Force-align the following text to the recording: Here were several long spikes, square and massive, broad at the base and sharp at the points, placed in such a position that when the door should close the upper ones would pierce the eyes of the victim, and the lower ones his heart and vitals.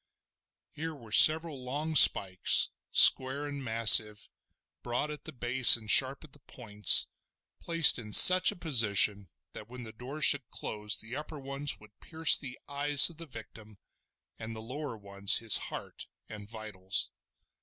Here 0.71 0.95
were 0.95 1.11
several 1.11 1.63
long 1.63 1.95
spikes, 1.95 2.69
square 2.89 3.45
and 3.45 3.63
massive, 3.63 4.31
broad 4.81 5.11
at 5.11 5.25
the 5.25 5.31
base 5.31 5.77
and 5.77 5.91
sharp 5.91 6.23
at 6.23 6.33
the 6.33 6.39
points, 6.39 7.05
placed 7.59 7.99
in 7.99 8.11
such 8.11 8.51
a 8.51 8.55
position 8.55 9.29
that 9.53 9.69
when 9.69 9.83
the 9.83 9.91
door 9.93 10.19
should 10.19 10.49
close 10.49 10.97
the 10.99 11.15
upper 11.15 11.37
ones 11.37 11.79
would 11.79 11.99
pierce 11.99 12.35
the 12.35 12.57
eyes 12.67 13.11
of 13.11 13.17
the 13.17 13.27
victim, 13.27 13.77
and 14.39 14.55
the 14.55 14.59
lower 14.59 14.97
ones 14.97 15.37
his 15.37 15.57
heart 15.69 16.07
and 16.27 16.49
vitals. 16.49 17.11